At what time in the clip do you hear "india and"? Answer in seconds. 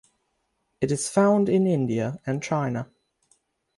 1.67-2.41